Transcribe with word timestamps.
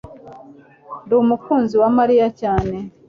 ndi 1.05 1.13
umukunzi 1.23 1.75
wa 1.81 1.89
mariya 1.97 2.27
cyane 2.39 2.75